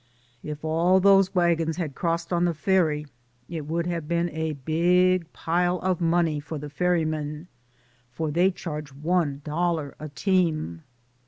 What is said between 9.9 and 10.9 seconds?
a team.